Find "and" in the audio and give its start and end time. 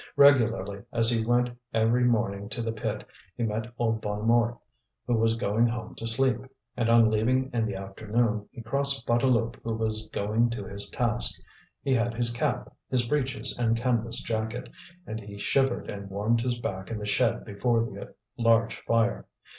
6.75-6.89, 13.59-13.77, 15.05-15.19, 15.87-16.09